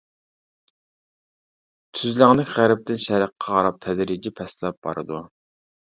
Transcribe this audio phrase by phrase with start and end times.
[1.99, 5.21] تۈزلەڭلىك غەربتىن شەرققە قاراپ تەدرىجىي پەسلەپ بارىدۇ.